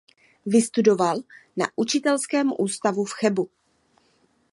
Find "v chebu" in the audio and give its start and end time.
3.05-3.49